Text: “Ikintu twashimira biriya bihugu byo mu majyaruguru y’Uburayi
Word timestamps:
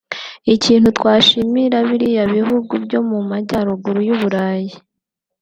“Ikintu 0.53 0.87
twashimira 0.97 1.77
biriya 1.87 2.23
bihugu 2.35 2.71
byo 2.85 2.99
mu 3.09 3.19
majyaruguru 3.29 3.99
y’Uburayi 4.07 4.73